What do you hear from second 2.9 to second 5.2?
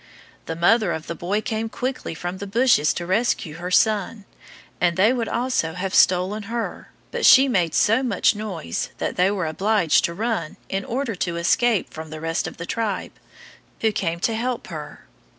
to rescue her son, and they